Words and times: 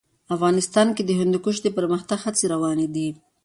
افغانستان 0.35 0.87
کې 0.95 1.03
د 1.05 1.11
هندوکش 1.19 1.55
د 1.61 1.67
پرمختګ 1.77 2.19
هڅې 2.25 2.45
روانې 2.53 2.87
دي. 2.95 3.09